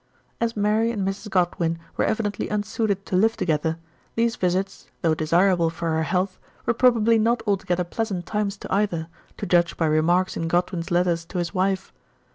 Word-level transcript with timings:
As 0.39 0.57
Mary 0.57 0.89
and 0.89 1.07
Mrs. 1.07 1.29
Godwin 1.29 1.77
were 1.95 2.05
evidently 2.05 2.49
unsuited 2.49 3.05
to 3.05 3.15
live 3.15 3.37
together, 3.37 3.77
these 4.15 4.35
visits, 4.35 4.87
though 5.03 5.13
desirable 5.13 5.69
for 5.69 5.91
her 5.91 6.01
health, 6.01 6.39
were 6.65 6.73
probably 6.73 7.19
not 7.19 7.43
altogether 7.45 7.83
pleasant 7.83 8.25
times 8.25 8.57
to 8.57 8.73
either, 8.73 9.09
to 9.37 9.45
judge 9.45 9.77
by 9.77 9.85
re 9.85 10.01
marks 10.01 10.35
in 10.35 10.47
Godwin's 10.47 10.89
letters 10.89 11.23
to 11.25 11.37
his 11.37 11.53
wife. 11.53 11.93